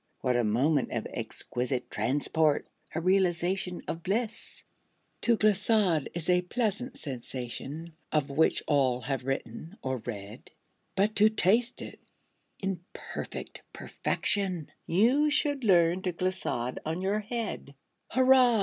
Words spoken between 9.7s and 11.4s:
or read; But to